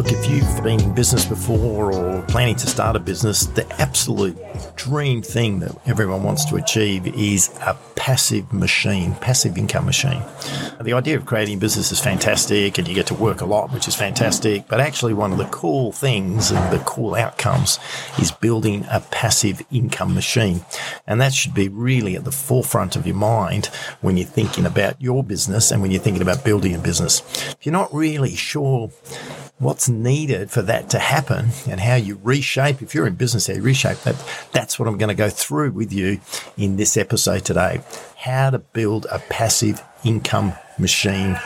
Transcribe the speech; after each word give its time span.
Look, 0.00 0.12
if 0.12 0.30
you've 0.30 0.64
been 0.64 0.80
in 0.80 0.94
business 0.94 1.26
before 1.26 1.92
or 1.92 2.22
planning 2.22 2.56
to 2.56 2.66
start 2.66 2.96
a 2.96 2.98
business, 2.98 3.44
the 3.44 3.70
absolute 3.78 4.34
dream 4.74 5.20
thing 5.20 5.60
that 5.60 5.76
everyone 5.86 6.22
wants 6.22 6.46
to 6.46 6.56
achieve 6.56 7.06
is 7.08 7.50
a 7.60 7.76
passive 7.96 8.50
machine, 8.50 9.14
passive 9.16 9.58
income 9.58 9.84
machine. 9.84 10.22
The 10.80 10.94
idea 10.94 11.18
of 11.18 11.26
creating 11.26 11.58
a 11.58 11.60
business 11.60 11.92
is 11.92 12.00
fantastic 12.00 12.78
and 12.78 12.88
you 12.88 12.94
get 12.94 13.08
to 13.08 13.14
work 13.14 13.42
a 13.42 13.44
lot, 13.44 13.74
which 13.74 13.88
is 13.88 13.94
fantastic. 13.94 14.68
But 14.68 14.80
actually, 14.80 15.12
one 15.12 15.32
of 15.32 15.38
the 15.38 15.44
cool 15.44 15.92
things 15.92 16.50
and 16.50 16.72
the 16.72 16.82
cool 16.86 17.14
outcomes 17.14 17.78
is 18.18 18.32
building 18.32 18.86
a 18.90 19.00
passive 19.00 19.60
income 19.70 20.14
machine. 20.14 20.64
And 21.06 21.20
that 21.20 21.34
should 21.34 21.52
be 21.52 21.68
really 21.68 22.16
at 22.16 22.24
the 22.24 22.32
forefront 22.32 22.96
of 22.96 23.06
your 23.06 23.16
mind 23.16 23.66
when 24.00 24.16
you're 24.16 24.26
thinking 24.26 24.64
about 24.64 24.98
your 24.98 25.22
business 25.22 25.70
and 25.70 25.82
when 25.82 25.90
you're 25.90 26.00
thinking 26.00 26.22
about 26.22 26.42
building 26.42 26.74
a 26.74 26.78
business. 26.78 27.20
If 27.52 27.66
you're 27.66 27.74
not 27.74 27.92
really 27.92 28.34
sure 28.34 28.90
what's 29.60 29.88
needed 29.88 30.50
for 30.50 30.62
that 30.62 30.90
to 30.90 30.98
happen 30.98 31.50
and 31.68 31.78
how 31.78 31.94
you 31.94 32.18
reshape. 32.22 32.82
If 32.82 32.94
you're 32.94 33.06
in 33.06 33.14
business, 33.14 33.46
how 33.46 33.54
you 33.54 33.62
reshape 33.62 33.98
that. 33.98 34.16
That's 34.52 34.78
what 34.78 34.88
I'm 34.88 34.98
going 34.98 35.08
to 35.08 35.14
go 35.14 35.28
through 35.28 35.72
with 35.72 35.92
you 35.92 36.20
in 36.56 36.76
this 36.76 36.96
episode 36.96 37.44
today. 37.44 37.82
How 38.16 38.50
to 38.50 38.58
build 38.58 39.06
a 39.10 39.18
passive 39.18 39.80
income 40.02 40.54
machine 40.78 41.38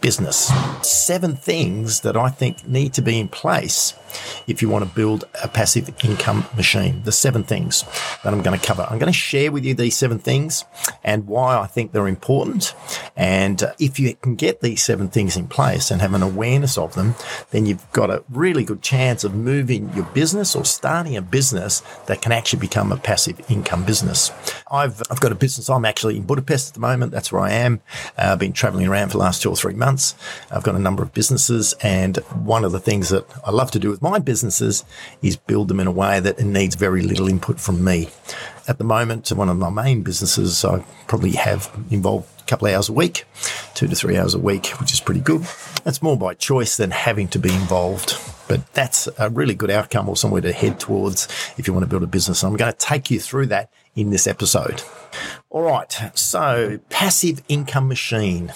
business. 0.00 0.52
Seven 0.82 1.36
things 1.36 2.00
that 2.00 2.16
I 2.16 2.28
think 2.28 2.66
need 2.66 2.94
to 2.94 3.02
be 3.02 3.18
in 3.18 3.28
place 3.28 3.94
if 4.46 4.62
you 4.62 4.68
want 4.68 4.84
to 4.84 4.94
build 4.94 5.24
a 5.42 5.48
passive 5.48 5.88
income 6.04 6.44
machine. 6.56 7.02
The 7.04 7.12
seven 7.12 7.44
things 7.44 7.84
that 8.24 8.32
I'm 8.32 8.42
going 8.42 8.58
to 8.58 8.66
cover. 8.66 8.82
I'm 8.82 8.98
going 8.98 9.12
to 9.12 9.18
share 9.18 9.52
with 9.52 9.64
you 9.64 9.74
these 9.74 9.96
seven 9.96 10.18
things 10.18 10.64
and 11.04 11.26
why 11.26 11.58
I 11.58 11.66
think 11.66 11.92
they're 11.92 12.08
important. 12.08 12.74
And 13.16 13.62
uh, 13.62 13.72
if 13.78 13.98
you 13.98 14.14
can 14.16 14.34
get 14.34 14.60
these 14.60 14.82
seven 14.82 15.08
things 15.08 15.36
in 15.36 15.48
place 15.48 15.90
and 15.90 16.00
have 16.00 16.14
an 16.14 16.22
awareness 16.22 16.76
of 16.78 16.94
them, 16.94 17.14
then 17.50 17.66
you've 17.66 17.90
got 17.92 18.10
a 18.10 18.24
really 18.30 18.64
good 18.64 18.82
chance 18.82 19.24
of 19.24 19.34
moving 19.34 19.92
your 19.94 20.06
business 20.06 20.56
or 20.56 20.64
starting 20.64 21.16
a 21.16 21.22
business 21.22 21.82
that 22.06 22.22
can 22.22 22.32
actually 22.32 22.60
become 22.60 22.92
a 22.92 22.96
passive 22.96 23.40
income 23.50 23.84
business. 23.84 24.30
I've, 24.70 25.02
I've 25.10 25.20
got 25.20 25.32
a 25.32 25.36
business. 25.36 25.68
I'm 25.68 25.84
actually 25.84 26.16
in 26.16 26.24
Budapest 26.24 26.68
at 26.68 26.74
the 26.74 26.80
moment. 26.80 27.12
That's 27.12 27.32
where 27.32 27.42
I 27.42 27.52
am. 27.52 27.80
Uh, 28.18 28.30
I've 28.32 28.38
been 28.38 28.52
traveling 28.52 28.86
around 28.86 29.08
for 29.08 29.12
the 29.12 29.18
last 29.18 29.42
two 29.42 29.50
or 29.50 29.56
three 29.56 29.74
months. 29.74 29.89
I've 30.50 30.62
got 30.62 30.74
a 30.74 30.78
number 30.78 31.02
of 31.02 31.12
businesses 31.12 31.74
and 31.82 32.16
one 32.44 32.64
of 32.64 32.72
the 32.72 32.80
things 32.80 33.08
that 33.08 33.26
I 33.44 33.50
love 33.50 33.70
to 33.72 33.78
do 33.78 33.90
with 33.90 34.02
my 34.02 34.18
businesses 34.18 34.84
is 35.22 35.36
build 35.36 35.68
them 35.68 35.80
in 35.80 35.86
a 35.86 35.92
way 35.92 36.20
that 36.20 36.38
it 36.38 36.44
needs 36.44 36.74
very 36.74 37.02
little 37.02 37.28
input 37.28 37.60
from 37.60 37.82
me. 37.84 38.10
At 38.68 38.78
the 38.78 38.84
moment, 38.84 39.30
one 39.30 39.48
of 39.48 39.56
my 39.56 39.70
main 39.70 40.02
businesses, 40.02 40.64
I 40.64 40.84
probably 41.08 41.32
have 41.32 41.70
involved 41.90 42.28
a 42.40 42.44
couple 42.44 42.68
of 42.68 42.74
hours 42.74 42.88
a 42.88 42.92
week, 42.92 43.24
two 43.74 43.88
to 43.88 43.96
three 43.96 44.16
hours 44.16 44.34
a 44.34 44.38
week, 44.38 44.68
which 44.80 44.92
is 44.92 45.00
pretty 45.00 45.20
good. 45.20 45.42
That's 45.84 46.02
more 46.02 46.16
by 46.16 46.34
choice 46.34 46.76
than 46.76 46.90
having 46.90 47.28
to 47.28 47.38
be 47.38 47.52
involved. 47.52 48.16
But 48.48 48.72
that's 48.72 49.08
a 49.18 49.30
really 49.30 49.54
good 49.54 49.70
outcome 49.70 50.08
or 50.08 50.16
somewhere 50.16 50.40
to 50.42 50.52
head 50.52 50.80
towards 50.80 51.28
if 51.56 51.66
you 51.66 51.72
want 51.72 51.84
to 51.84 51.88
build 51.88 52.02
a 52.02 52.08
business. 52.08 52.42
I'm 52.42 52.56
going 52.56 52.72
to 52.72 52.78
take 52.78 53.10
you 53.10 53.20
through 53.20 53.46
that 53.46 53.70
in 53.94 54.10
this 54.10 54.26
episode. 54.26 54.82
All 55.52 55.62
right, 55.62 56.12
so 56.14 56.78
passive 56.90 57.42
income 57.48 57.88
machine. 57.88 58.52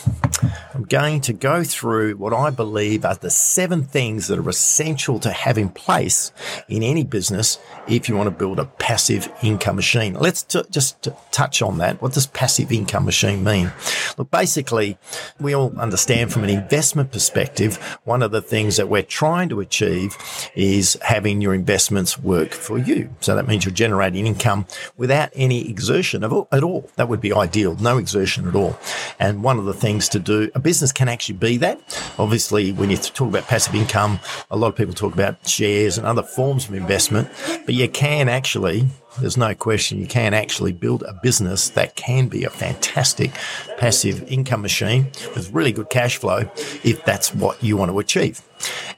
I'm 0.73 0.84
going 0.84 1.20
to 1.23 1.33
go 1.33 1.64
through 1.64 2.14
what 2.19 2.33
I 2.33 2.51
believe 2.51 3.05
are 3.05 3.17
the 3.17 3.31
seven 3.31 3.83
things 3.83 4.28
that 4.28 4.39
are 4.39 4.48
essential 4.48 5.19
to 5.20 5.33
have 5.33 5.59
in 5.59 5.70
place 5.70 6.31
in 6.69 6.84
any 6.84 7.03
business 7.03 7.59
if 7.89 8.09
you 8.09 8.17
want 8.17 8.28
to 8.28 8.31
build 8.31 8.61
a 8.61 8.67
passive 8.67 9.28
income 9.42 9.75
machine. 9.75 10.14
Let's 10.14 10.45
t- 10.45 10.62
just 10.70 11.03
t- 11.03 11.11
touch 11.33 11.62
on 11.62 11.78
that. 11.78 12.01
What 12.01 12.12
does 12.12 12.28
passive 12.28 12.70
income 12.70 13.06
machine 13.06 13.42
mean? 13.42 13.73
Look, 14.17 14.31
basically, 14.31 14.97
we 15.41 15.53
all 15.53 15.77
understand 15.77 16.33
from 16.33 16.45
an 16.45 16.51
investment 16.51 17.11
perspective, 17.11 17.77
one 18.05 18.23
of 18.23 18.31
the 18.31 18.42
things 18.42 18.77
that 18.77 18.89
we're 18.89 19.03
trying 19.03 19.48
to 19.48 19.58
achieve 19.58 20.17
is 20.55 20.97
having 21.03 21.41
your 21.41 21.55
investments 21.55 22.20
work 22.20 22.52
for 22.52 22.79
you. 22.79 23.11
So 23.20 23.35
that 23.35 23.48
means 23.48 23.64
you're 23.64 23.74
generating 23.74 24.29
income 24.29 24.67
without 24.97 25.30
any 25.35 25.68
exertion 25.68 26.23
of, 26.23 26.47
at 26.52 26.63
all. 26.63 26.83
That 26.96 27.08
would 27.08 27.20
be 27.20 27.33
ideal. 27.33 27.77
No 27.77 27.98
exertion 27.98 28.48
at 28.48 28.55
all. 28.55 28.78
And 29.18 29.42
one 29.42 29.58
of 29.58 29.64
the 29.64 29.74
things 29.74 30.08
to 30.11 30.18
do, 30.18 30.50
a 30.55 30.61
business 30.61 30.92
can 30.92 31.08
actually 31.08 31.36
be 31.36 31.56
that. 31.58 31.80
Obviously, 32.18 32.72
when 32.72 32.90
you 32.90 32.96
talk 32.96 33.28
about 33.28 33.45
passive 33.45 33.74
income, 33.74 34.20
a 34.50 34.56
lot 34.56 34.68
of 34.68 34.77
people 34.77 34.94
talk 34.94 35.14
about 35.14 35.46
shares 35.46 35.98
and 35.98 36.06
other 36.06 36.23
forms 36.23 36.68
of 36.68 36.74
investment, 36.74 37.28
but 37.64 37.74
you 37.74 37.89
can 37.89 38.28
actually 38.28 38.86
there's 39.20 39.36
no 39.36 39.55
question 39.55 40.00
you 40.00 40.08
can 40.08 40.34
actually 40.34 40.73
build 40.73 41.05
a 41.05 41.12
business 41.23 41.68
that 41.70 41.94
can 41.94 42.27
be 42.27 42.44
a 42.44 42.50
fantastic 42.50 43.30
passive 43.78 44.24
income 44.30 44.61
machine 44.61 45.05
with 45.34 45.52
really 45.52 45.70
good 45.70 45.89
cash 45.89 46.17
flow 46.17 46.50
if 46.83 47.05
that's 47.05 47.33
what 47.33 47.62
you 47.62 47.77
want 47.77 47.92
to 47.92 47.98
achieve. 48.00 48.42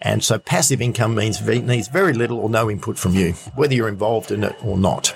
And 0.00 0.25
so 0.25 0.38
passive 0.38 0.80
income 0.80 1.14
means 1.14 1.41
needs 1.46 1.88
very 1.88 2.12
little 2.14 2.38
or 2.38 2.48
no 2.48 2.70
input 2.70 2.98
from 2.98 3.14
you, 3.14 3.32
whether 3.56 3.75
you're 3.75 3.88
involved 3.88 4.30
in 4.30 4.44
it 4.44 4.56
or 4.64 4.78
not. 4.78 5.14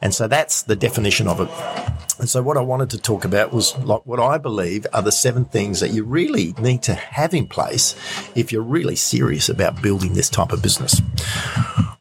And 0.00 0.14
so 0.14 0.28
that's 0.28 0.62
the 0.62 0.76
definition 0.76 1.26
of 1.26 1.40
it. 1.40 1.48
And 2.18 2.28
so 2.28 2.42
what 2.42 2.56
I 2.56 2.60
wanted 2.60 2.90
to 2.90 2.98
talk 2.98 3.24
about 3.24 3.52
was 3.52 3.76
like 3.78 4.04
what 4.04 4.20
I 4.20 4.38
believe 4.38 4.86
are 4.92 5.02
the 5.02 5.12
seven 5.12 5.44
things 5.44 5.80
that 5.80 5.90
you 5.90 6.04
really 6.04 6.54
need 6.58 6.82
to 6.84 6.94
have 6.94 7.32
in 7.32 7.46
place 7.46 7.94
if 8.34 8.50
you're 8.52 8.62
really 8.62 8.96
serious 8.96 9.48
about 9.48 9.82
building 9.82 10.14
this 10.14 10.28
type 10.28 10.52
of 10.52 10.62
business. 10.62 11.00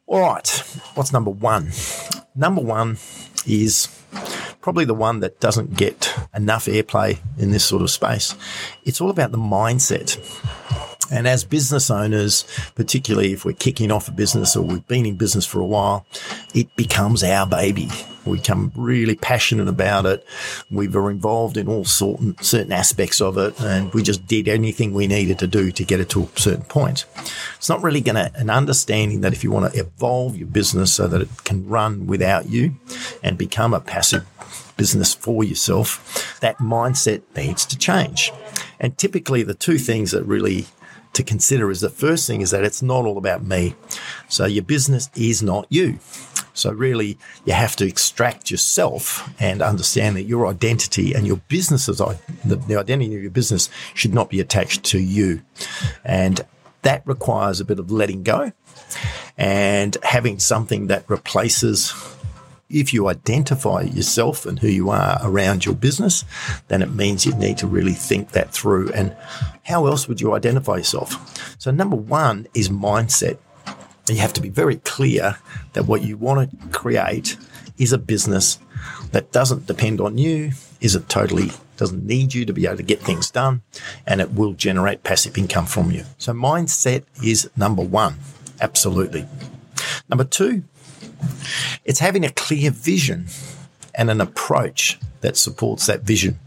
All 0.07 0.21
right. 0.21 0.47
What's 0.95 1.13
number 1.13 1.31
one? 1.31 1.71
Number 2.35 2.61
one 2.61 2.97
is 3.45 3.87
probably 4.61 4.85
the 4.85 4.93
one 4.93 5.19
that 5.21 5.39
doesn't 5.39 5.75
get 5.75 6.13
enough 6.35 6.65
airplay 6.65 7.19
in 7.37 7.51
this 7.51 7.63
sort 7.63 7.81
of 7.81 7.89
space. 7.89 8.35
It's 8.83 8.99
all 8.99 9.09
about 9.09 9.31
the 9.31 9.37
mindset. 9.37 10.17
And 11.11 11.27
as 11.27 11.43
business 11.43 11.89
owners, 11.89 12.45
particularly 12.75 13.33
if 13.33 13.45
we're 13.45 13.53
kicking 13.53 13.91
off 13.91 14.07
a 14.07 14.11
business 14.11 14.55
or 14.55 14.63
we've 14.63 14.87
been 14.87 15.05
in 15.05 15.15
business 15.15 15.45
for 15.45 15.59
a 15.59 15.65
while, 15.65 16.05
it 16.53 16.75
becomes 16.75 17.23
our 17.23 17.45
baby. 17.45 17.89
We 18.25 18.37
become 18.37 18.73
really 18.75 19.15
passionate 19.15 19.69
about 19.69 20.05
it. 20.05 20.25
We 20.69 20.89
were 20.89 21.09
involved 21.09 21.55
in 21.55 21.69
all 21.69 21.85
sort, 21.85 22.19
certain 22.43 22.73
aspects 22.73 23.21
of 23.21 23.37
it, 23.37 23.59
and 23.61 23.93
we 23.93 24.03
just 24.03 24.27
did 24.27 24.49
anything 24.49 24.93
we 24.93 25.07
needed 25.07 25.39
to 25.39 25.47
do 25.47 25.71
to 25.71 25.83
get 25.85 26.01
it 26.01 26.09
to 26.09 26.23
a 26.23 26.39
certain 26.39 26.65
point. 26.65 27.05
It's 27.55 27.69
not 27.69 27.81
really 27.81 28.01
going 28.01 28.15
to 28.15 28.31
an 28.35 28.49
understanding 28.49 29.21
that 29.21 29.31
if 29.31 29.43
you 29.45 29.51
want 29.51 29.71
to 29.71 29.79
evolve 29.79 30.35
your 30.35 30.47
business 30.47 30.93
so 30.93 31.07
that 31.07 31.21
it 31.21 31.29
can 31.45 31.67
run 31.69 32.05
without 32.05 32.49
you 32.49 32.75
and 33.23 33.37
become 33.37 33.73
a 33.73 33.79
passive 33.79 34.25
business 34.75 35.13
for 35.13 35.43
yourself, 35.43 36.37
that 36.41 36.57
mindset 36.57 37.21
needs 37.35 37.65
to 37.65 37.77
change. 37.77 38.31
And 38.79 38.97
typically, 38.97 39.41
the 39.43 39.55
two 39.55 39.77
things 39.77 40.11
that 40.11 40.23
really 40.23 40.67
to 41.17 41.23
consider 41.23 41.69
is 41.69 41.81
the 41.81 41.89
first 41.89 42.25
thing 42.25 42.41
is 42.41 42.51
that 42.51 42.63
it's 42.63 42.81
not 42.81 43.05
all 43.05 43.17
about 43.17 43.43
me. 43.43 43.75
So 44.29 44.45
your 44.45 44.63
business 44.63 45.09
is 45.15 45.43
not 45.43 45.67
you. 45.69 45.99
So 46.53 46.71
really, 46.71 47.19
you 47.45 47.53
have 47.53 47.75
to 47.75 47.85
extract 47.85 48.49
yourself 48.49 49.29
and 49.39 49.61
understand 49.61 50.15
that 50.15 50.23
your 50.23 50.47
identity 50.47 51.13
and 51.13 51.27
your 51.27 51.37
business's 51.47 51.97
the, 51.97 52.55
the 52.55 52.77
identity 52.77 53.15
of 53.15 53.21
your 53.21 53.31
business 53.31 53.69
should 53.93 54.13
not 54.13 54.29
be 54.29 54.39
attached 54.39 54.83
to 54.85 54.99
you, 54.99 55.41
and 56.03 56.41
that 56.81 57.03
requires 57.05 57.59
a 57.59 57.65
bit 57.65 57.77
of 57.77 57.91
letting 57.91 58.23
go 58.23 58.53
and 59.37 59.97
having 60.01 60.39
something 60.39 60.87
that 60.87 61.07
replaces 61.07 61.93
if 62.69 62.93
you 62.93 63.07
identify 63.07 63.81
yourself 63.81 64.45
and 64.45 64.59
who 64.59 64.67
you 64.67 64.89
are 64.89 65.19
around 65.23 65.65
your 65.65 65.75
business, 65.75 66.25
then 66.67 66.81
it 66.81 66.91
means 66.91 67.25
you 67.25 67.33
need 67.35 67.57
to 67.59 67.67
really 67.67 67.93
think 67.93 68.31
that 68.31 68.51
through. 68.51 68.91
And 68.91 69.15
how 69.63 69.87
else 69.87 70.07
would 70.07 70.19
you 70.19 70.33
identify 70.33 70.77
yourself? 70.77 71.57
So, 71.59 71.71
number 71.71 71.95
one 71.95 72.47
is 72.53 72.69
mindset. 72.69 73.37
You 74.09 74.17
have 74.17 74.33
to 74.33 74.41
be 74.41 74.49
very 74.49 74.77
clear 74.77 75.37
that 75.73 75.83
what 75.83 76.01
you 76.01 76.17
want 76.17 76.49
to 76.49 76.67
create 76.69 77.37
is 77.77 77.93
a 77.93 77.97
business 77.97 78.59
that 79.11 79.31
doesn't 79.31 79.67
depend 79.67 80.01
on 80.01 80.17
you, 80.17 80.51
is 80.81 80.95
it 80.95 81.09
totally 81.09 81.51
doesn't 81.77 82.05
need 82.05 82.33
you 82.33 82.43
to 82.45 82.53
be 82.53 82.65
able 82.65 82.77
to 82.77 82.83
get 82.83 82.99
things 82.99 83.29
done, 83.29 83.61
and 84.05 84.19
it 84.19 84.33
will 84.33 84.53
generate 84.53 85.03
passive 85.03 85.37
income 85.37 85.65
from 85.65 85.91
you. 85.91 86.03
So, 86.17 86.33
mindset 86.33 87.03
is 87.23 87.49
number 87.55 87.83
one. 87.83 88.15
Absolutely. 88.59 89.25
Number 90.09 90.23
two 90.23 90.63
it's 91.85 91.99
having 91.99 92.25
a 92.25 92.31
clear 92.31 92.71
vision 92.71 93.27
and 93.95 94.09
an 94.09 94.21
approach 94.21 94.99
that 95.21 95.37
supports 95.37 95.87
that 95.87 96.01
vision. 96.01 96.39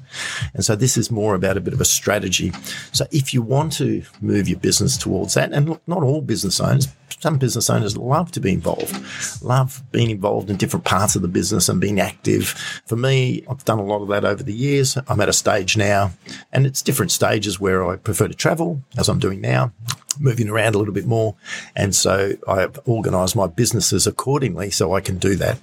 And 0.54 0.64
so 0.64 0.74
this 0.74 0.96
is 0.96 1.10
more 1.10 1.34
about 1.34 1.56
a 1.56 1.60
bit 1.60 1.74
of 1.74 1.80
a 1.80 1.84
strategy. 1.84 2.52
So 2.92 3.06
if 3.10 3.32
you 3.32 3.42
want 3.42 3.72
to 3.74 4.02
move 4.20 4.48
your 4.48 4.58
business 4.58 4.96
towards 4.96 5.34
that, 5.34 5.52
and 5.52 5.68
look, 5.68 5.82
not 5.86 6.02
all 6.02 6.20
business 6.20 6.60
owners, 6.60 6.88
some 7.20 7.38
business 7.38 7.68
owners 7.68 7.96
love 7.96 8.32
to 8.32 8.40
be 8.40 8.52
involved, 8.52 9.42
love 9.42 9.82
being 9.92 10.10
involved 10.10 10.48
in 10.48 10.56
different 10.56 10.86
parts 10.86 11.16
of 11.16 11.22
the 11.22 11.28
business 11.28 11.68
and 11.68 11.80
being 11.80 12.00
active. 12.00 12.48
For 12.86 12.96
me, 12.96 13.44
I've 13.48 13.64
done 13.64 13.78
a 13.78 13.84
lot 13.84 14.00
of 14.00 14.08
that 14.08 14.24
over 14.24 14.42
the 14.42 14.54
years. 14.54 14.96
I'm 15.06 15.20
at 15.20 15.28
a 15.28 15.34
stage 15.34 15.76
now, 15.76 16.12
and 16.52 16.66
it's 16.66 16.82
different 16.82 17.12
stages 17.12 17.60
where 17.60 17.86
I 17.86 17.96
prefer 17.96 18.28
to 18.28 18.34
travel, 18.34 18.82
as 18.96 19.08
I'm 19.08 19.18
doing 19.18 19.40
now 19.40 19.72
moving 20.18 20.48
around 20.48 20.74
a 20.74 20.78
little 20.78 20.94
bit 20.94 21.06
more. 21.06 21.36
And 21.76 21.94
so 21.94 22.32
I've 22.48 22.78
organized 22.84 23.36
my 23.36 23.46
businesses 23.46 24.06
accordingly 24.06 24.70
so 24.70 24.94
I 24.94 25.00
can 25.00 25.18
do 25.18 25.36
that. 25.36 25.58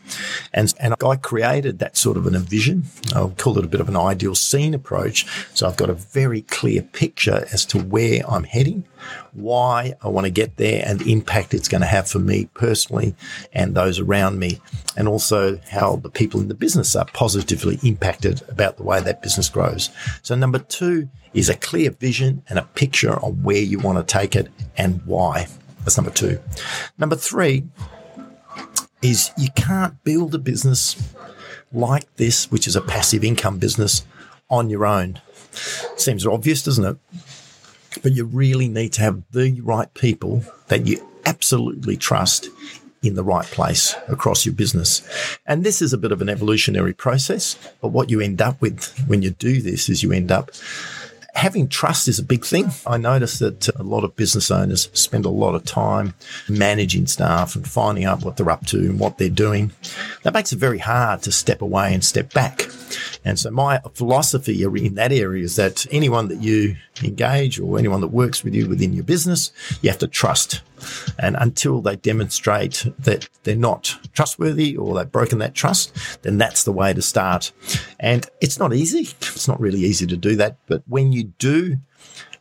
And, 0.54 0.74
and 0.80 0.96
I 1.06 1.16
created 1.16 1.80
that 1.80 1.98
sort 1.98 2.18
of 2.18 2.26
an 2.26 2.38
vision. 2.38 2.84
I'll 3.14 3.32
call 3.32 3.58
it 3.58 3.66
a 3.66 3.68
bit 3.68 3.82
of 3.82 3.90
an 3.90 3.98
ideal 3.98 4.36
scene 4.36 4.74
approach. 4.74 5.26
So 5.54 5.68
I've 5.68 5.78
got 5.78 5.90
a 5.90 5.94
very 5.94 6.42
clear 6.44 6.82
picture 6.82 7.46
as 7.52 7.66
to 7.68 7.80
where 7.80 8.22
I'm 8.30 8.44
heading 8.44 8.86
why 9.34 9.94
I 10.02 10.08
want 10.10 10.26
to 10.26 10.32
get 10.32 10.58
there 10.58 10.84
and 10.86 11.00
the 11.00 11.12
impact 11.12 11.54
it's 11.54 11.68
going 11.68 11.82
to 11.82 11.88
have 11.88 12.08
for 12.10 12.20
me 12.20 12.50
personally 12.54 13.16
and 13.54 13.76
those 13.76 14.00
around 14.00 14.40
me, 14.40 14.60
and 14.96 15.08
also 15.08 15.60
how 15.70 15.98
the 15.98 16.10
people 16.10 16.40
in 16.42 16.48
the 16.48 16.54
business 16.54 16.96
are 16.96 17.06
positively 17.06 17.80
impacted 17.84 18.42
about 18.50 18.78
the 18.78 18.84
way 18.84 19.02
that 19.02 19.22
business 19.22 19.50
grows. 19.50 19.90
So, 20.22 20.36
number 20.36 20.60
two 20.60 21.10
is 21.34 21.50
a 21.50 21.56
clear 21.56 21.92
vision 21.92 22.44
and 22.50 22.58
a 22.58 22.64
picture 22.64 23.20
on 23.24 23.44
where 23.44 23.58
you 23.58 23.80
want 23.80 23.98
to 23.98 24.14
take 24.14 24.36
it 24.36 24.50
and 24.78 25.06
why. 25.06 25.48
That's 25.80 25.98
number 25.98 26.12
two. 26.12 26.40
Number 26.98 27.16
three 27.16 27.64
is 29.02 29.32
you 29.38 29.50
can't 29.56 30.04
build 30.04 30.34
a 30.36 30.40
business 30.40 31.14
like 31.72 32.14
this, 32.16 32.52
which 32.52 32.68
is 32.68 32.76
a 32.76 32.82
passive 32.82 33.24
income 33.24 33.58
business, 33.58 34.06
on 34.50 34.70
your 34.70 34.86
own. 34.86 35.22
Seems 35.96 36.26
obvious, 36.26 36.64
doesn't 36.64 36.86
it? 36.86 36.98
But 38.02 38.14
you 38.14 38.26
really 38.26 38.68
need 38.68 38.94
to 38.94 39.02
have 39.02 39.24
the 39.32 39.60
right 39.62 39.94
people 39.94 40.44
that 40.68 40.88
you 40.88 41.06
absolutely 41.26 41.98
trust 41.98 42.50
in 43.04 43.16
the 43.16 43.24
right 43.24 43.46
place 43.46 43.96
across 44.08 44.46
your 44.46 44.56
business. 44.56 45.02
And 45.46 45.64
this 45.64 45.82
is 45.82 45.94
a 45.94 45.98
bit 45.98 46.12
of 46.12 46.22
an 46.22 46.30
evolutionary 46.30 46.94
process, 46.94 47.58
but 47.82 47.90
what 47.90 48.10
you 48.10 48.22
end 48.22 48.42
up 48.42 48.60
with 48.62 48.88
when 49.08 49.22
you 49.22 49.32
do 49.32 49.62
this 49.62 49.90
is 49.90 50.04
you 50.04 50.12
end 50.12 50.32
up 50.32 50.52
having 51.38 51.68
trust 51.68 52.08
is 52.08 52.18
a 52.18 52.24
big 52.24 52.44
thing. 52.44 52.72
I 52.88 52.98
notice 52.98 53.38
that 53.40 53.70
a 53.76 53.84
lot 53.84 54.04
of 54.04 54.16
business 54.16 54.50
owners 54.50 54.90
spend 54.94 55.24
a 55.24 55.30
lot 55.30 55.54
of 55.54 55.64
time 55.64 56.16
managing 56.50 57.06
staff 57.06 57.56
and 57.56 57.68
finding 57.68 58.06
out 58.06 58.24
what 58.24 58.38
they're 58.38 58.50
up 58.50 58.66
to 58.68 58.78
and 58.78 59.00
what 59.00 59.20
they're 59.20 59.30
doing. 59.30 59.72
That 60.24 60.34
makes 60.34 60.52
it 60.52 60.58
very 60.58 60.80
hard 60.80 61.22
to 61.24 61.32
step 61.32 61.62
away 61.62 61.94
and 61.94 62.04
step 62.04 62.34
back. 62.34 62.66
And 63.24 63.38
so 63.38 63.52
my 63.52 63.82
philosophy 63.94 64.64
in 64.64 64.96
that 64.96 65.12
area 65.12 65.44
is 65.44 65.58
that 65.58 65.86
anyone 65.92 66.28
that 66.30 66.42
you 66.42 66.76
engage 67.04 67.60
or 67.60 67.78
anyone 67.78 68.02
that 68.02 68.08
works 68.08 68.44
with 68.44 68.56
you 68.56 68.68
within 68.68 68.94
your 68.94 69.04
business, 69.04 69.52
you 69.82 69.90
have 69.90 70.00
to 70.00 70.08
trust. 70.08 70.62
And 71.18 71.36
until 71.40 71.82
they 71.82 71.96
demonstrate 71.96 72.86
that 73.00 73.30
they're 73.44 73.56
not 73.56 73.98
trustworthy 74.14 74.76
or 74.76 74.96
they've 74.96 75.12
broken 75.12 75.40
that 75.40 75.56
trust, 75.56 75.96
then 76.24 76.38
that's 76.38 76.64
the 76.64 76.72
way 76.72 76.94
to 76.94 77.02
start. 77.02 77.52
And 78.00 78.28
it's 78.42 78.60
not 78.60 78.74
easy. 78.74 79.10
It's 79.20 79.48
not 79.48 79.60
really 79.60 79.80
easy 79.80 80.08
to 80.08 80.18
do 80.18 80.36
that. 80.36 80.58
But 80.68 80.84
when 80.88 81.12
you 81.12 81.26
do, 81.40 81.78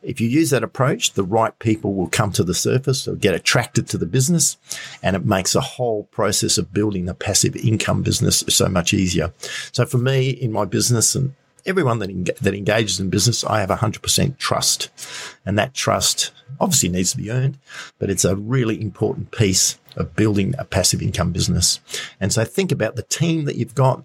if 0.03 0.21
you 0.21 0.29
use 0.29 0.51
that 0.51 0.63
approach, 0.63 1.13
the 1.13 1.23
right 1.23 1.57
people 1.59 1.93
will 1.93 2.07
come 2.07 2.31
to 2.33 2.43
the 2.43 2.53
surface 2.53 3.07
or 3.07 3.15
get 3.15 3.33
attracted 3.33 3.87
to 3.89 3.97
the 3.97 4.05
business, 4.05 4.57
and 5.01 5.15
it 5.15 5.25
makes 5.25 5.53
the 5.53 5.61
whole 5.61 6.03
process 6.05 6.57
of 6.57 6.71
building 6.71 7.09
a 7.09 7.13
passive 7.13 7.55
income 7.55 8.03
business 8.03 8.43
so 8.47 8.69
much 8.69 8.93
easier. 8.93 9.33
So 9.71 9.85
for 9.85 9.97
me, 9.97 10.29
in 10.29 10.51
my 10.51 10.65
business 10.65 11.15
and 11.15 11.33
everyone 11.67 11.99
that, 11.99 12.09
en- 12.09 12.25
that 12.41 12.55
engages 12.55 12.99
in 12.99 13.09
business, 13.09 13.43
I 13.43 13.59
have 13.59 13.69
100% 13.69 14.37
trust. 14.37 14.89
And 15.45 15.59
that 15.59 15.73
trust 15.73 16.31
obviously 16.59 16.89
needs 16.89 17.11
to 17.11 17.17
be 17.17 17.29
earned, 17.29 17.59
but 17.99 18.09
it's 18.09 18.25
a 18.25 18.35
really 18.35 18.81
important 18.81 19.31
piece 19.31 19.77
of 19.95 20.15
building 20.15 20.55
a 20.57 20.65
passive 20.65 21.01
income 21.01 21.31
business. 21.31 21.79
And 22.19 22.31
so 22.31 22.43
think 22.45 22.71
about 22.71 22.95
the 22.95 23.03
team 23.03 23.45
that 23.45 23.55
you've 23.55 23.75
got. 23.75 24.03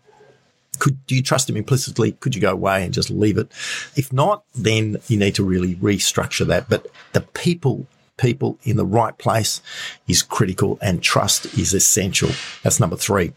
Could 0.79 1.07
do 1.07 1.15
you 1.15 1.23
trust 1.23 1.47
them 1.47 1.57
implicitly? 1.57 2.13
Could 2.13 2.35
you 2.35 2.41
go 2.41 2.51
away 2.51 2.85
and 2.85 2.93
just 2.93 3.11
leave 3.11 3.39
it? 3.39 3.49
If 3.95 4.13
not, 4.13 4.43
then 4.55 4.97
you 5.07 5.19
need 5.19 5.35
to 5.37 5.45
really 5.45 5.77
restructure 5.77 6.47
that. 6.47 6.69
But 6.69 6.87
the 7.13 7.21
people 7.21 7.87
people 8.17 8.59
in 8.63 8.77
the 8.77 8.87
right 8.87 9.17
place 9.19 9.61
is 10.07 10.23
critical 10.23 10.79
and 10.81 11.03
trust 11.03 11.47
is 11.59 11.75
essential. 11.75 12.31
That's 12.63 12.79
number 12.79 12.97
three. 12.97 13.33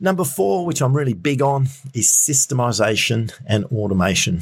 Number 0.00 0.24
four, 0.24 0.66
which 0.66 0.82
I'm 0.82 0.94
really 0.94 1.14
big 1.14 1.40
on, 1.40 1.68
is 1.94 2.08
systemization 2.08 3.32
and 3.46 3.64
automation 3.66 4.40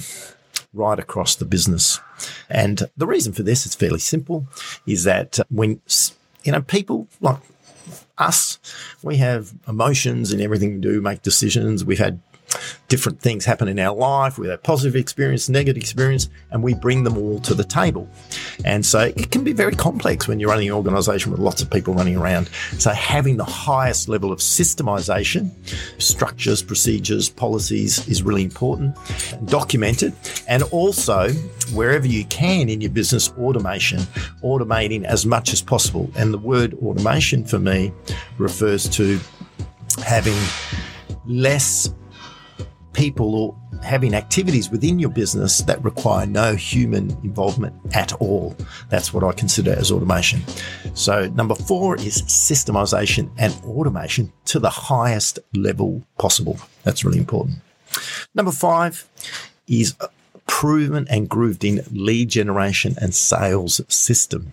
right 0.72 0.99
across 0.99 1.37
the 1.37 1.44
business. 1.44 2.00
And 2.49 2.82
the 2.96 3.06
reason 3.06 3.32
for 3.32 3.43
this 3.43 3.66
is 3.66 3.75
fairly 3.75 3.99
simple 3.99 4.46
is 4.87 5.04
that 5.04 5.40
uh, 5.40 5.44
when, 5.50 5.81
you 6.44 6.52
know, 6.52 6.62
people 6.62 7.08
like 7.20 7.38
us, 8.19 8.58
we 9.02 9.19
have 9.19 9.52
emotions 9.69 10.32
and 10.32 10.40
everything 10.40 10.75
we 10.75 10.81
do, 10.81 11.00
make 11.00 11.22
decisions. 11.22 11.84
We've 11.84 11.99
had 11.99 12.20
different 12.88 13.20
things 13.20 13.44
happen 13.44 13.69
in 13.69 13.78
our 13.78 13.94
life. 13.94 14.38
We 14.38 14.48
have 14.48 14.62
positive 14.62 14.96
experience, 14.96 15.48
negative 15.48 15.80
experience, 15.80 16.28
and 16.50 16.62
we 16.62 16.74
bring 16.74 17.04
them 17.04 17.16
all 17.16 17.40
to 17.40 17.54
the 17.54 17.64
table. 17.64 18.08
And 18.64 18.84
so 18.84 19.00
it 19.00 19.30
can 19.30 19.44
be 19.44 19.52
very 19.52 19.74
complex 19.74 20.28
when 20.28 20.40
you're 20.40 20.50
running 20.50 20.69
an 20.69 20.74
organization 20.74 21.32
with 21.32 21.40
lots 21.40 21.62
of 21.62 21.70
people 21.70 21.94
running 21.94 22.16
around. 22.16 22.48
So 22.78 22.90
having 22.90 23.36
the 23.36 23.44
highest 23.44 24.08
level 24.08 24.32
of 24.32 24.40
systemization, 24.40 25.50
structures, 26.00 26.62
procedures, 26.62 27.28
policies 27.28 28.06
is 28.08 28.22
really 28.22 28.44
important, 28.44 28.96
documented, 29.46 30.12
and 30.48 30.62
also 30.64 31.30
wherever 31.72 32.06
you 32.06 32.25
can 32.26 32.68
in 32.68 32.80
your 32.80 32.90
business, 32.90 33.30
automation, 33.32 34.00
automating 34.42 35.04
as 35.04 35.25
much 35.25 35.52
as 35.52 35.62
possible. 35.62 36.10
And 36.16 36.32
the 36.32 36.38
word 36.38 36.75
automation 36.75 37.44
for 37.44 37.58
me 37.58 37.92
refers 38.38 38.88
to 38.90 39.18
having 40.04 40.36
less 41.26 41.88
people 42.92 43.34
or 43.34 43.56
having 43.82 44.14
activities 44.14 44.70
within 44.70 44.98
your 44.98 45.10
business 45.10 45.58
that 45.62 45.82
require 45.84 46.26
no 46.26 46.54
human 46.54 47.10
involvement 47.24 47.74
at 47.94 48.12
all. 48.14 48.56
That's 48.90 49.12
what 49.12 49.24
I 49.24 49.32
consider 49.32 49.72
as 49.72 49.90
automation. 49.90 50.42
So, 50.94 51.28
number 51.30 51.54
four 51.54 51.96
is 51.96 52.22
systemization 52.22 53.30
and 53.38 53.54
automation 53.64 54.32
to 54.46 54.58
the 54.58 54.70
highest 54.70 55.38
level 55.54 56.02
possible. 56.18 56.58
That's 56.84 57.04
really 57.04 57.18
important. 57.18 57.58
Number 58.34 58.52
five 58.52 59.08
is 59.66 59.94
proven 60.46 61.06
and 61.08 61.28
grooved 61.28 61.64
in 61.64 61.84
lead 61.92 62.28
generation 62.28 62.94
and 63.00 63.14
sales 63.14 63.80
system. 63.88 64.52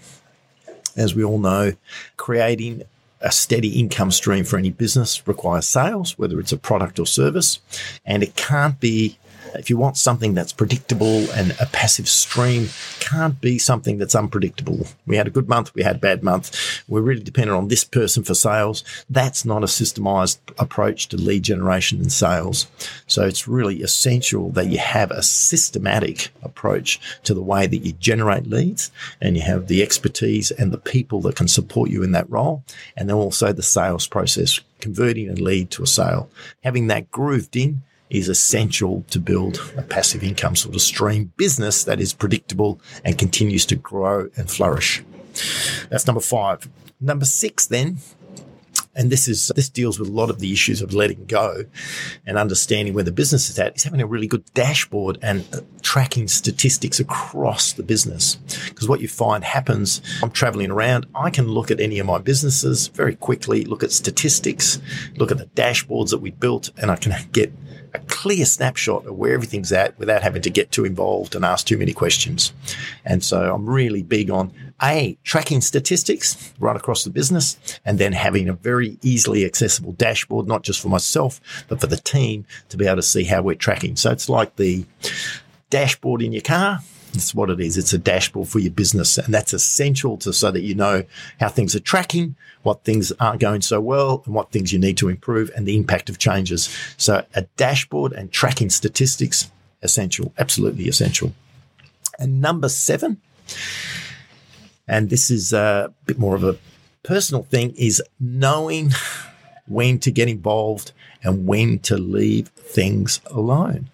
As 0.96 1.16
we 1.16 1.24
all 1.24 1.40
know, 1.40 1.74
creating 2.18 2.84
a 3.22 3.32
steady 3.32 3.80
income 3.80 4.12
stream 4.12 4.44
for 4.44 4.58
any 4.58 4.70
business 4.70 5.28
requires 5.28 5.68
sales, 5.68 6.18
whether 6.18 6.40
it's 6.40 6.52
a 6.52 6.58
product 6.58 7.00
or 7.00 7.06
service. 7.06 7.60
And 8.06 8.24
it 8.24 8.36
can't 8.36 8.80
be 8.80 9.18
if 9.56 9.70
you 9.70 9.78
want 9.78 9.98
something 9.98 10.34
that's 10.34 10.54
predictable 10.54 11.30
and 11.32 11.56
a 11.60 11.66
passive 11.68 12.08
stream, 12.08 12.70
can't 13.00 13.40
be 13.42 13.58
something 13.58 13.98
that's 13.98 14.16
unpredictable. 14.16 14.88
We 15.06 15.18
had 15.18 15.28
a 15.28 15.32
good 15.32 15.50
month, 15.50 15.74
we 15.74 15.84
had 15.84 15.98
a 15.98 16.00
bad 16.00 16.24
month. 16.24 16.84
We're 16.88 17.02
really 17.02 17.24
dependent 17.24 17.58
on 17.58 17.68
this 17.68 17.84
person 17.84 18.24
for 18.24 18.36
sales. 18.36 18.84
That's 19.10 19.46
not 19.46 19.64
a 19.64 19.68
systemized 19.68 20.40
approach 20.58 21.08
to 21.10 21.18
lead 21.18 21.44
generation 21.44 22.00
and 22.00 22.12
sales. 22.12 22.68
So 23.08 23.26
it's 23.26 23.48
really 23.48 23.82
essential 23.82 24.52
that 24.52 24.68
you 24.68 24.78
have 24.78 25.12
a 25.12 25.24
systematic 25.24 26.32
approach 26.44 27.00
to 27.24 27.34
the 27.34 27.42
way 27.42 27.68
that 27.68 27.78
you 27.78 27.94
generate 27.94 28.48
leads 28.48 28.92
and 29.22 29.36
you 29.36 29.44
have 29.44 29.68
the 29.68 29.82
expertise 29.82 30.52
and 30.52 30.72
the 30.72 30.78
people 30.78 31.22
that 31.22 31.36
can 31.36 31.48
support 31.48 31.90
you 31.90 32.04
in 32.04 32.12
that 32.12 32.30
role. 32.30 32.64
And 32.96 33.10
then 33.10 33.16
also 33.16 33.52
the 33.52 33.64
sales 33.64 34.08
process, 34.08 34.60
converting 34.80 35.30
a 35.30 35.34
lead 35.34 35.72
to 35.72 35.84
a 35.84 35.88
sale. 35.88 36.30
Having 36.64 36.88
that 36.88 37.12
grooved 37.12 37.56
in 37.56 37.82
is 38.10 38.30
essential 38.30 39.04
to 39.10 39.20
build 39.20 39.62
a 39.78 39.82
passive 39.82 40.24
income 40.24 40.56
sort 40.56 40.76
of 40.76 40.82
stream 40.82 41.32
business 41.38 41.84
that 41.84 42.00
is 42.00 42.14
predictable 42.14 42.82
and 43.06 43.18
continues 43.18 43.66
to 43.68 43.76
grow 43.76 44.30
and 44.36 44.50
flourish. 44.50 45.04
That's 45.90 46.08
number 46.08 46.22
five. 46.22 46.70
Number 47.00 47.26
six, 47.26 47.68
then, 47.68 48.00
and 48.96 49.10
this 49.10 49.28
is 49.28 49.52
this 49.56 49.70
deals 49.70 50.00
with 50.00 50.10
a 50.10 50.12
lot 50.12 50.30
of 50.30 50.40
the 50.40 50.52
issues 50.52 50.82
of 50.82 50.94
letting 50.94 51.26
go 51.26 51.64
and 52.26 52.38
understanding 52.38 52.94
where 52.94 53.04
the 53.04 53.12
business 53.12 53.50
is 53.50 53.58
at 53.58 53.76
is 53.76 53.84
having 53.84 54.02
a 54.02 54.06
really 54.06 54.28
good 54.28 54.44
dashboard 54.54 55.18
and 55.22 55.48
uh, 55.54 55.62
tracking 55.82 56.28
statistics 56.28 57.00
across 57.00 57.74
the 57.74 57.84
business 57.84 58.36
because 58.68 58.90
what 58.90 59.00
you 59.00 59.08
find 59.08 59.44
happens 59.44 60.02
i'm 60.22 60.32
traveling 60.32 60.72
around 60.72 61.06
i 61.16 61.30
can 61.30 61.48
look 61.48 61.72
at 61.72 61.80
any 61.80 62.00
of 62.00 62.06
my 62.06 62.18
businesses 62.18 62.88
very 62.90 63.16
quickly 63.16 63.64
look 63.64 63.84
at 63.84 63.92
statistics 63.92 64.82
look 65.16 65.32
at 65.32 65.38
the 65.38 65.46
dashboards 65.48 66.10
that 66.10 66.20
we 66.20 66.32
built 66.32 66.70
and 66.78 66.92
i 66.92 66.96
can 66.96 67.14
get 67.32 67.54
a 67.94 68.00
clear 68.00 68.46
snapshot 68.46 69.06
of 69.06 69.16
where 69.16 69.34
everything's 69.34 69.72
at 69.72 69.98
without 70.00 70.22
having 70.22 70.42
to 70.42 70.50
get 70.50 70.72
too 70.72 70.86
involved 70.86 71.36
and 71.36 71.46
ask 71.46 71.66
too 71.66 71.78
many 71.78 71.94
questions. 71.94 72.54
And 73.06 73.24
so 73.24 73.54
I'm 73.54 73.70
really 73.70 74.04
big 74.04 74.30
on 74.30 74.52
A, 74.82 75.18
tracking 75.24 75.62
statistics 75.62 76.54
right 76.60 76.76
across 76.76 77.04
the 77.04 77.10
business 77.10 77.58
and 77.86 78.00
then 78.00 78.14
having 78.14 78.50
a 78.50 78.54
very 78.54 78.98
easily 79.02 79.46
accessible 79.46 79.94
dashboard, 79.94 80.48
not 80.48 80.64
just 80.64 80.82
for 80.82 80.90
myself, 80.90 81.40
but 81.68 81.80
for 81.82 81.88
the 81.88 81.98
team 81.98 82.46
to 82.70 82.78
be 82.78 82.86
able 82.86 82.98
to 82.98 83.04
see 83.04 83.24
how 83.24 83.42
we're 83.42 83.56
tracking. 83.56 83.96
So 83.96 84.12
it's 84.12 84.30
like 84.30 84.56
the 84.56 84.86
dashboard 85.70 86.22
in 86.22 86.32
your 86.32 86.42
car 86.42 86.80
it's 87.14 87.34
what 87.34 87.50
it 87.50 87.60
is. 87.60 87.78
It's 87.78 87.94
a 87.94 87.98
dashboard 87.98 88.48
for 88.48 88.60
your 88.60 88.72
business. 88.72 89.18
And 89.18 89.34
that's 89.34 89.54
essential 89.54 90.18
to 90.18 90.32
so 90.34 90.52
that 90.52 90.62
you 90.62 90.76
know 90.76 91.04
how 91.40 91.50
things 91.50 91.76
are 91.76 91.80
tracking, 91.80 92.36
what 92.64 92.84
things 92.84 93.12
aren't 93.20 93.40
going 93.40 93.62
so 93.62 93.82
well, 93.82 94.24
and 94.26 94.34
what 94.34 94.52
things 94.52 94.72
you 94.72 94.80
need 94.80 94.98
to 94.98 95.10
improve 95.10 95.52
and 95.56 95.68
the 95.68 95.76
impact 95.78 96.10
of 96.10 96.20
changes. 96.20 96.76
So 96.98 97.26
a 97.36 97.44
dashboard 97.58 98.14
and 98.14 98.32
tracking 98.32 98.70
statistics, 98.70 99.52
essential, 99.82 100.34
absolutely 100.38 100.88
essential. 100.88 101.34
And 102.20 102.42
number 102.42 102.70
seven, 102.70 103.22
and 104.88 105.10
this 105.10 105.32
is 105.32 105.54
a 105.54 105.94
bit 106.06 106.20
more 106.20 106.36
of 106.36 106.44
a 106.44 106.58
personal 107.04 107.44
thing, 107.44 107.74
is 107.76 108.04
knowing 108.20 108.92
when 109.68 110.00
to 110.00 110.12
get 110.12 110.28
involved 110.28 110.92
and 111.24 111.48
when 111.48 111.80
to 111.80 111.98
leave 111.98 112.50
things 112.50 113.22
alone. 113.28 113.90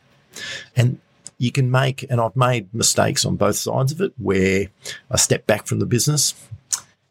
And 0.75 0.99
you 1.37 1.51
can 1.51 1.69
make, 1.69 2.05
and 2.09 2.19
I've 2.21 2.35
made 2.35 2.73
mistakes 2.73 3.25
on 3.25 3.35
both 3.35 3.55
sides 3.55 3.91
of 3.91 4.01
it 4.01 4.13
where 4.17 4.67
I 5.09 5.17
step 5.17 5.45
back 5.45 5.67
from 5.67 5.79
the 5.79 5.85
business 5.85 6.33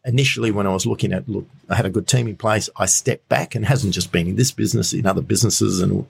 initially 0.05 0.51
when 0.51 0.67
I 0.67 0.73
was 0.73 0.85
looking 0.85 1.11
at 1.11 1.27
look, 1.27 1.47
I 1.69 1.75
had 1.75 1.85
a 1.85 1.89
good 1.89 2.07
team 2.07 2.27
in 2.27 2.37
place. 2.37 2.69
I 2.77 2.85
stepped 2.85 3.27
back 3.27 3.55
and 3.55 3.65
hasn't 3.65 3.93
just 3.93 4.11
been 4.11 4.27
in 4.27 4.35
this 4.35 4.51
business, 4.51 4.93
in 4.93 5.05
other 5.05 5.21
businesses 5.21 5.81
and 5.81 6.05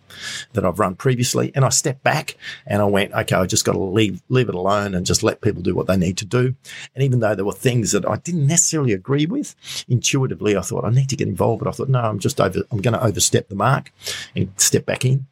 that 0.54 0.66
I've 0.66 0.80
run 0.80 0.96
previously. 0.96 1.52
And 1.56 1.64
I 1.64 1.70
stepped 1.70 2.04
back 2.04 2.36
and 2.68 2.82
I 2.82 2.86
went, 2.86 3.14
okay, 3.14 3.36
I 3.36 3.46
just 3.46 3.66
got 3.66 3.74
to 3.74 3.80
leave 3.80 4.22
leave 4.30 4.50
it 4.50 4.56
alone 4.56 4.94
and 4.94 5.06
just 5.06 5.24
let 5.24 5.42
people 5.42 5.62
do 5.62 5.76
what 5.76 5.88
they 5.88 5.98
need 5.98 6.18
to 6.18 6.26
do. 6.26 6.56
And 6.94 7.04
even 7.04 7.20
though 7.22 7.36
there 7.36 7.46
were 7.46 7.54
things 7.54 7.92
that 7.94 8.08
I 8.08 8.18
didn't 8.18 8.48
necessarily 8.48 8.94
agree 8.94 9.26
with, 9.26 9.56
intuitively 9.88 10.58
I 10.58 10.62
thought 10.62 10.86
I 10.86 10.90
need 10.90 11.10
to 11.10 11.16
get 11.16 11.28
involved. 11.28 11.64
But 11.64 11.70
I 11.70 11.72
thought, 11.72 11.90
no, 11.90 12.02
I'm 12.02 12.20
just 12.20 12.42
over. 12.42 12.60
I'm 12.72 12.82
going 12.82 12.94
to 12.94 13.04
overstep 13.04 13.48
the 13.48 13.56
mark 13.56 13.92
and 14.36 14.52
step 14.58 14.86
back 14.86 15.06
in. 15.06 15.26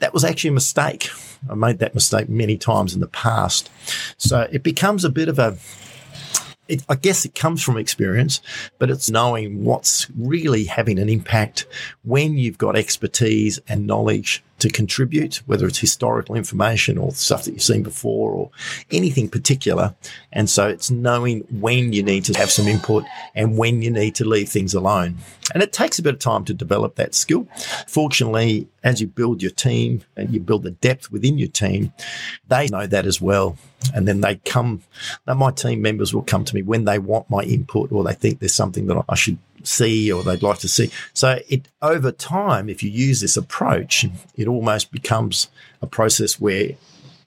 That 0.00 0.12
was 0.12 0.24
actually 0.24 0.50
a 0.50 0.54
mistake. 0.54 1.10
I 1.48 1.54
made 1.54 1.78
that 1.78 1.94
mistake 1.94 2.28
many 2.28 2.58
times 2.58 2.92
in 2.92 3.00
the 3.00 3.06
past. 3.06 3.70
So 4.18 4.48
it 4.52 4.62
becomes 4.62 5.04
a 5.04 5.10
bit 5.10 5.28
of 5.28 5.38
a 5.38 5.56
it, 6.70 6.84
I 6.88 6.94
guess 6.94 7.24
it 7.24 7.34
comes 7.34 7.62
from 7.62 7.76
experience, 7.76 8.40
but 8.78 8.90
it's 8.90 9.10
knowing 9.10 9.64
what's 9.64 10.08
really 10.16 10.64
having 10.64 10.98
an 10.98 11.08
impact 11.08 11.66
when 12.04 12.38
you've 12.38 12.58
got 12.58 12.76
expertise 12.76 13.58
and 13.68 13.86
knowledge 13.86 14.42
to 14.60 14.70
contribute, 14.70 15.36
whether 15.46 15.66
it's 15.66 15.78
historical 15.78 16.34
information 16.34 16.98
or 16.98 17.10
stuff 17.12 17.44
that 17.44 17.52
you've 17.52 17.62
seen 17.62 17.82
before 17.82 18.32
or 18.32 18.50
anything 18.90 19.28
particular. 19.28 19.94
And 20.32 20.48
so 20.48 20.68
it's 20.68 20.90
knowing 20.90 21.40
when 21.50 21.92
you 21.92 22.02
need 22.02 22.24
to 22.26 22.38
have 22.38 22.50
some 22.50 22.68
input 22.68 23.04
and 23.34 23.58
when 23.58 23.82
you 23.82 23.90
need 23.90 24.14
to 24.16 24.24
leave 24.24 24.48
things 24.48 24.74
alone. 24.74 25.18
And 25.52 25.62
it 25.62 25.72
takes 25.72 25.98
a 25.98 26.02
bit 26.02 26.14
of 26.14 26.20
time 26.20 26.44
to 26.44 26.54
develop 26.54 26.94
that 26.94 27.14
skill. 27.14 27.48
Fortunately, 27.88 28.68
as 28.84 29.00
you 29.00 29.06
build 29.08 29.42
your 29.42 29.50
team 29.50 30.02
and 30.16 30.32
you 30.32 30.40
build 30.40 30.62
the 30.62 30.70
depth 30.70 31.10
within 31.10 31.38
your 31.38 31.48
team, 31.48 31.92
they 32.48 32.68
know 32.68 32.86
that 32.86 33.06
as 33.06 33.20
well. 33.20 33.56
And 33.94 34.06
then 34.06 34.20
they 34.20 34.36
come, 34.36 34.82
my 35.26 35.50
team 35.50 35.82
members 35.82 36.14
will 36.14 36.22
come 36.22 36.44
to 36.44 36.54
me 36.54 36.62
when 36.62 36.84
they 36.84 36.98
want 36.98 37.28
my 37.30 37.42
input 37.42 37.90
or 37.90 38.04
they 38.04 38.12
think 38.12 38.38
there's 38.38 38.54
something 38.54 38.86
that 38.86 39.04
I 39.08 39.14
should 39.14 39.38
see 39.66 40.10
or 40.10 40.22
they'd 40.22 40.42
like 40.42 40.58
to 40.58 40.68
see. 40.68 40.90
So 41.12 41.38
it 41.48 41.68
over 41.82 42.12
time, 42.12 42.68
if 42.68 42.82
you 42.82 42.90
use 42.90 43.20
this 43.20 43.36
approach, 43.36 44.06
it 44.36 44.48
almost 44.48 44.92
becomes 44.92 45.48
a 45.82 45.86
process 45.86 46.40
where 46.40 46.72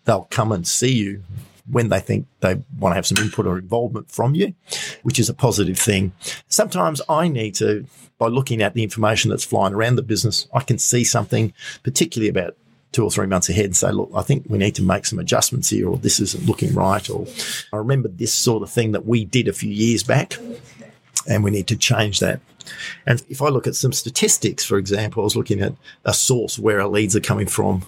they'll 0.05 0.27
come 0.29 0.51
and 0.51 0.67
see 0.67 0.93
you 0.93 1.23
when 1.69 1.89
they 1.89 1.99
think 1.99 2.27
they 2.41 2.55
want 2.77 2.91
to 2.91 2.95
have 2.95 3.07
some 3.07 3.23
input 3.23 3.47
or 3.47 3.57
involvement 3.57 4.11
from 4.11 4.35
you, 4.35 4.53
which 5.03 5.19
is 5.19 5.29
a 5.29 5.33
positive 5.33 5.79
thing. 5.79 6.11
Sometimes 6.49 7.01
I 7.07 7.29
need 7.29 7.55
to, 7.55 7.85
by 8.17 8.27
looking 8.27 8.61
at 8.61 8.73
the 8.73 8.83
information 8.83 9.29
that's 9.29 9.45
flying 9.45 9.73
around 9.73 9.95
the 9.95 10.01
business, 10.01 10.47
I 10.53 10.59
can 10.59 10.77
see 10.77 11.05
something, 11.05 11.53
particularly 11.83 12.29
about 12.29 12.57
two 12.91 13.03
or 13.03 13.09
three 13.09 13.27
months 13.27 13.49
ahead 13.49 13.65
and 13.65 13.75
say, 13.75 13.91
look, 13.91 14.11
I 14.13 14.21
think 14.21 14.45
we 14.47 14.57
need 14.57 14.75
to 14.75 14.83
make 14.83 15.05
some 15.05 15.19
adjustments 15.19 15.69
here, 15.69 15.89
or 15.89 15.97
this 15.97 16.19
isn't 16.19 16.45
looking 16.45 16.73
right, 16.73 17.09
or 17.09 17.25
I 17.71 17.77
remember 17.77 18.07
this 18.07 18.33
sort 18.33 18.61
of 18.61 18.69
thing 18.69 18.91
that 18.91 19.05
we 19.05 19.25
did 19.25 19.47
a 19.47 19.53
few 19.53 19.71
years 19.71 20.03
back 20.03 20.37
and 21.27 21.43
we 21.43 21.51
need 21.51 21.67
to 21.67 21.75
change 21.75 22.19
that. 22.19 22.39
And 23.05 23.23
if 23.29 23.41
I 23.41 23.49
look 23.49 23.67
at 23.67 23.75
some 23.75 23.93
statistics, 23.93 24.63
for 24.63 24.77
example, 24.77 25.21
I 25.21 25.25
was 25.25 25.35
looking 25.35 25.61
at 25.61 25.73
a 26.05 26.13
source 26.13 26.57
where 26.57 26.81
our 26.81 26.87
leads 26.87 27.15
are 27.15 27.21
coming 27.21 27.47
from 27.47 27.85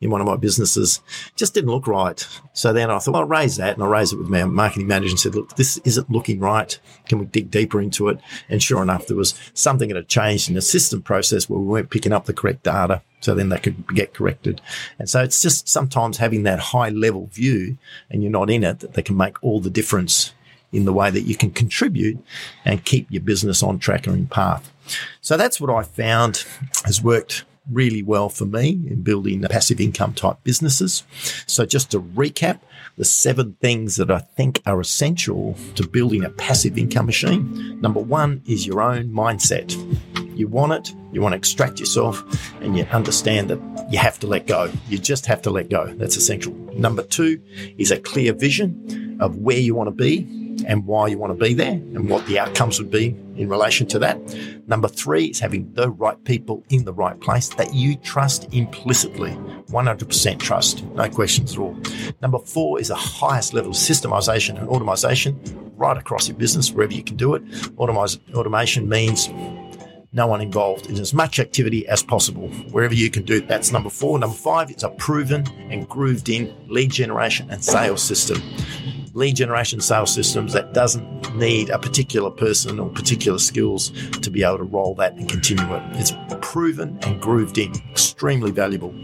in 0.00 0.10
one 0.10 0.20
of 0.20 0.26
my 0.26 0.36
businesses, 0.36 1.00
just 1.34 1.54
didn't 1.54 1.70
look 1.70 1.86
right. 1.86 2.26
So 2.52 2.72
then 2.72 2.90
I 2.90 2.98
thought, 2.98 3.14
well, 3.14 3.22
I'll 3.22 3.28
raise 3.28 3.56
that. 3.56 3.74
And 3.74 3.82
I 3.82 3.86
raised 3.86 4.12
it 4.12 4.18
with 4.18 4.28
my 4.28 4.44
marketing 4.44 4.86
manager 4.86 5.10
and 5.10 5.18
said, 5.18 5.34
look, 5.34 5.56
this 5.56 5.78
isn't 5.78 6.10
looking 6.10 6.38
right. 6.38 6.78
Can 7.08 7.18
we 7.18 7.24
dig 7.24 7.50
deeper 7.50 7.80
into 7.80 8.08
it? 8.08 8.20
And 8.48 8.62
sure 8.62 8.80
enough, 8.80 9.06
there 9.06 9.16
was 9.16 9.34
something 9.54 9.88
that 9.88 9.96
had 9.96 10.08
changed 10.08 10.48
in 10.48 10.54
the 10.54 10.62
system 10.62 11.02
process 11.02 11.48
where 11.48 11.58
we 11.58 11.66
weren't 11.66 11.90
picking 11.90 12.12
up 12.12 12.26
the 12.26 12.32
correct 12.32 12.62
data. 12.62 13.02
So 13.20 13.34
then 13.34 13.48
they 13.48 13.58
could 13.58 13.92
get 13.92 14.14
corrected. 14.14 14.60
And 15.00 15.10
so 15.10 15.20
it's 15.22 15.42
just 15.42 15.68
sometimes 15.68 16.18
having 16.18 16.44
that 16.44 16.60
high 16.60 16.90
level 16.90 17.26
view 17.32 17.76
and 18.08 18.22
you're 18.22 18.30
not 18.30 18.50
in 18.50 18.62
it 18.62 18.78
that 18.78 18.94
they 18.94 19.02
can 19.02 19.16
make 19.16 19.42
all 19.42 19.60
the 19.60 19.70
difference 19.70 20.32
in 20.72 20.84
the 20.84 20.92
way 20.92 21.10
that 21.10 21.22
you 21.22 21.36
can 21.36 21.50
contribute 21.50 22.18
and 22.64 22.84
keep 22.84 23.10
your 23.10 23.22
business 23.22 23.62
on 23.62 23.78
track 23.78 24.06
or 24.06 24.12
in 24.12 24.26
path. 24.26 24.72
So 25.20 25.36
that's 25.36 25.60
what 25.60 25.70
I 25.70 25.82
found 25.82 26.44
has 26.84 27.02
worked 27.02 27.44
really 27.70 28.02
well 28.02 28.28
for 28.28 28.46
me 28.46 28.70
in 28.88 29.02
building 29.02 29.42
passive 29.42 29.80
income 29.80 30.14
type 30.14 30.38
businesses. 30.42 31.04
So 31.46 31.66
just 31.66 31.90
to 31.90 32.00
recap, 32.00 32.60
the 32.96 33.04
seven 33.04 33.56
things 33.60 33.96
that 33.96 34.10
I 34.10 34.18
think 34.18 34.62
are 34.66 34.80
essential 34.80 35.56
to 35.76 35.86
building 35.86 36.24
a 36.24 36.30
passive 36.30 36.78
income 36.78 37.06
machine. 37.06 37.80
Number 37.80 38.00
one 38.00 38.42
is 38.46 38.66
your 38.66 38.80
own 38.80 39.08
mindset. 39.10 39.76
You 40.36 40.48
want 40.48 40.72
it, 40.72 40.94
you 41.12 41.20
want 41.20 41.32
to 41.32 41.36
extract 41.36 41.80
yourself, 41.80 42.22
and 42.60 42.76
you 42.76 42.84
understand 42.84 43.50
that 43.50 43.88
you 43.90 43.98
have 43.98 44.18
to 44.20 44.26
let 44.26 44.46
go. 44.46 44.70
You 44.88 44.98
just 44.98 45.26
have 45.26 45.42
to 45.42 45.50
let 45.50 45.68
go. 45.68 45.86
That's 45.94 46.16
essential. 46.16 46.54
Number 46.74 47.02
two 47.02 47.40
is 47.76 47.90
a 47.90 48.00
clear 48.00 48.32
vision 48.32 49.18
of 49.20 49.36
where 49.36 49.58
you 49.58 49.74
want 49.74 49.88
to 49.88 49.94
be 49.94 50.47
and 50.66 50.86
why 50.86 51.06
you 51.06 51.18
want 51.18 51.36
to 51.36 51.44
be 51.44 51.54
there 51.54 51.72
and 51.72 52.08
what 52.08 52.26
the 52.26 52.38
outcomes 52.38 52.78
would 52.78 52.90
be 52.90 53.08
in 53.36 53.48
relation 53.48 53.86
to 53.86 53.98
that. 53.98 54.18
Number 54.66 54.88
three 54.88 55.26
is 55.26 55.40
having 55.40 55.72
the 55.74 55.90
right 55.90 56.22
people 56.24 56.64
in 56.70 56.84
the 56.84 56.92
right 56.92 57.18
place 57.20 57.48
that 57.50 57.74
you 57.74 57.96
trust 57.96 58.52
implicitly. 58.52 59.32
100% 59.32 60.38
trust, 60.38 60.84
no 60.84 61.08
questions 61.08 61.52
at 61.52 61.58
all. 61.58 61.76
Number 62.20 62.38
four 62.38 62.80
is 62.80 62.88
the 62.88 62.94
highest 62.94 63.54
level 63.54 63.70
of 63.70 63.76
systemization 63.76 64.58
and 64.58 64.68
automation 64.68 65.40
right 65.76 65.96
across 65.96 66.28
your 66.28 66.36
business, 66.36 66.72
wherever 66.72 66.92
you 66.92 67.04
can 67.04 67.16
do 67.16 67.34
it. 67.34 67.44
Automize, 67.76 68.18
automation 68.34 68.88
means 68.88 69.28
no 70.12 70.26
one 70.26 70.40
involved 70.40 70.86
in 70.86 70.98
as 70.98 71.14
much 71.14 71.38
activity 71.38 71.86
as 71.86 72.02
possible. 72.02 72.48
Wherever 72.70 72.94
you 72.94 73.10
can 73.10 73.24
do 73.24 73.36
it, 73.36 73.46
that's 73.46 73.70
number 73.70 73.90
four. 73.90 74.18
Number 74.18 74.34
five, 74.34 74.70
it's 74.70 74.82
a 74.82 74.88
proven 74.90 75.46
and 75.70 75.88
grooved 75.88 76.28
in 76.28 76.52
lead 76.66 76.90
generation 76.90 77.48
and 77.50 77.62
sales 77.62 78.02
system 78.02 78.42
lead 79.18 79.36
generation 79.36 79.80
sales 79.80 80.14
systems 80.14 80.52
that 80.52 80.72
doesn't 80.72 81.34
need 81.34 81.68
a 81.70 81.78
particular 81.78 82.30
person 82.30 82.78
or 82.78 82.88
particular 82.88 83.38
skills 83.38 83.90
to 84.20 84.30
be 84.30 84.44
able 84.44 84.58
to 84.58 84.64
roll 84.64 84.94
that 84.94 85.14
and 85.14 85.28
continue 85.28 85.74
it. 85.74 85.82
It's 85.94 86.12
proven 86.40 86.98
and 87.02 87.20
grooved 87.20 87.58
in, 87.58 87.74
extremely 87.90 88.52
valuable. 88.52 88.94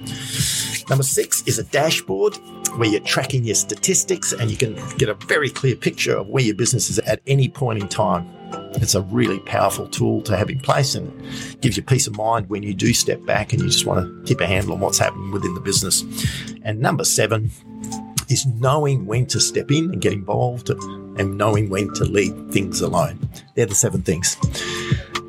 Number 0.89 1.03
six 1.03 1.43
is 1.47 1.59
a 1.59 1.65
dashboard 1.65 2.37
where 2.77 2.89
you're 2.89 3.01
tracking 3.01 3.45
your 3.45 3.55
statistics 3.57 4.33
and 4.33 4.51
you 4.51 4.57
can 4.57 4.75
get 4.99 5.09
a 5.09 5.15
very 5.15 5.51
clear 5.51 5.75
picture 5.75 6.17
of 6.17 6.29
where 6.29 6.45
your 6.45 6.55
business 6.55 6.91
is 6.91 6.99
at 7.01 7.21
any 7.27 7.49
point 7.49 7.83
in 7.83 7.89
time. 7.89 8.31
It's 8.75 8.95
a 8.95 9.03
really 9.03 9.41
powerful 9.41 9.89
tool 9.89 10.23
to 10.23 10.37
have 10.37 10.49
in 10.49 10.61
place 10.61 10.95
and 10.95 11.09
it 11.25 11.61
gives 11.61 11.77
you 11.77 11.83
peace 11.83 12.07
of 12.07 12.17
mind 12.17 12.49
when 12.49 12.63
you 12.63 12.73
do 12.73 12.95
step 12.95 13.25
back 13.25 13.53
and 13.53 13.63
you 13.63 13.69
just 13.69 13.87
want 13.87 14.07
to 14.07 14.29
keep 14.29 14.41
a 14.41 14.47
handle 14.47 14.75
on 14.75 14.81
what's 14.81 14.99
happening 14.99 15.33
within 15.33 15.55
the 15.55 15.61
business. 15.61 16.05
And 16.63 16.81
number 16.81 17.05
seven 17.05 17.51
is 18.35 18.45
knowing 18.47 19.07
when 19.07 19.25
to 19.27 19.41
step 19.41 19.71
in 19.71 19.93
and 19.93 20.01
get 20.01 20.13
involved 20.13 20.69
and 20.69 21.39
knowing 21.39 21.71
when 21.71 21.93
to 21.95 22.05
leave 22.05 22.35
things 22.51 22.81
alone. 22.81 23.19
They're 23.55 23.67
the 23.67 23.75
seven 23.75 24.03
things. 24.03 24.37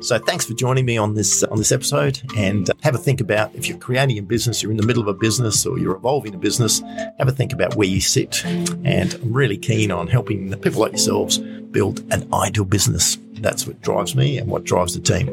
So 0.00 0.18
thanks 0.18 0.44
for 0.44 0.54
joining 0.54 0.84
me 0.84 0.98
on 0.98 1.14
this 1.14 1.42
on 1.44 1.58
this 1.58 1.72
episode 1.72 2.20
and 2.36 2.68
uh, 2.68 2.74
have 2.82 2.94
a 2.94 2.98
think 2.98 3.20
about 3.20 3.54
if 3.54 3.68
you're 3.68 3.78
creating 3.78 4.18
a 4.18 4.22
business, 4.22 4.62
you're 4.62 4.70
in 4.70 4.76
the 4.76 4.86
middle 4.86 5.02
of 5.02 5.08
a 5.08 5.14
business 5.14 5.64
or 5.64 5.78
you're 5.78 5.96
evolving 5.96 6.34
a 6.34 6.38
business, 6.38 6.80
have 7.18 7.28
a 7.28 7.32
think 7.32 7.52
about 7.52 7.74
where 7.76 7.88
you 7.88 8.00
sit. 8.00 8.44
And 8.44 9.14
I'm 9.14 9.32
really 9.32 9.56
keen 9.56 9.90
on 9.90 10.06
helping 10.06 10.50
the 10.50 10.56
people 10.56 10.80
like 10.80 10.92
yourselves 10.92 11.38
build 11.38 12.04
an 12.12 12.32
ideal 12.32 12.64
business. 12.64 13.18
That's 13.40 13.66
what 13.66 13.80
drives 13.80 14.14
me 14.14 14.38
and 14.38 14.48
what 14.48 14.64
drives 14.64 14.94
the 14.94 15.00
team. 15.00 15.26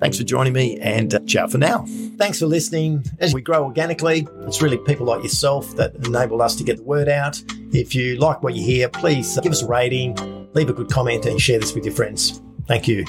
Thanks 0.00 0.18
for 0.18 0.24
joining 0.24 0.52
me 0.52 0.78
and 0.80 1.14
uh, 1.14 1.20
ciao 1.26 1.46
for 1.46 1.58
now. 1.58 1.86
Thanks 2.16 2.38
for 2.38 2.46
listening. 2.46 3.04
As 3.18 3.34
we 3.34 3.42
grow 3.42 3.64
organically, 3.64 4.26
it's 4.42 4.62
really 4.62 4.78
people 4.78 5.06
like 5.06 5.22
yourself 5.22 5.74
that 5.76 5.94
enable 6.06 6.42
us 6.42 6.54
to 6.56 6.64
get 6.64 6.76
the 6.76 6.82
word 6.84 7.08
out. 7.08 7.42
If 7.72 7.94
you 7.94 8.16
like 8.16 8.42
what 8.42 8.54
you 8.54 8.64
hear, 8.64 8.88
please 8.88 9.38
give 9.40 9.52
us 9.52 9.62
a 9.62 9.66
rating, 9.66 10.48
leave 10.54 10.70
a 10.70 10.72
good 10.72 10.90
comment, 10.90 11.26
and 11.26 11.40
share 11.40 11.58
this 11.58 11.74
with 11.74 11.84
your 11.84 11.94
friends. 11.94 12.40
Thank 12.66 12.88
you. 12.88 13.04